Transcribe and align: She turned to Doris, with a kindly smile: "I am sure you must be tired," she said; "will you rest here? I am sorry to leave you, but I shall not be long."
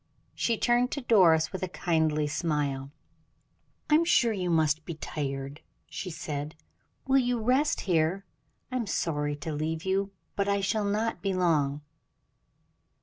She 0.33 0.57
turned 0.57 0.89
to 0.93 1.01
Doris, 1.01 1.51
with 1.51 1.61
a 1.61 1.67
kindly 1.67 2.25
smile: 2.25 2.89
"I 3.87 3.93
am 3.93 4.03
sure 4.03 4.33
you 4.33 4.49
must 4.49 4.83
be 4.83 4.95
tired," 4.95 5.61
she 5.85 6.09
said; 6.09 6.55
"will 7.05 7.19
you 7.19 7.39
rest 7.39 7.81
here? 7.81 8.25
I 8.71 8.77
am 8.77 8.87
sorry 8.87 9.35
to 9.35 9.53
leave 9.53 9.85
you, 9.85 10.09
but 10.35 10.49
I 10.49 10.59
shall 10.59 10.85
not 10.85 11.21
be 11.21 11.35
long." 11.35 11.81